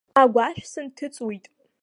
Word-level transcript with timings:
Агәашә 0.21 0.63
сынҭыҵуеит. 0.71 1.45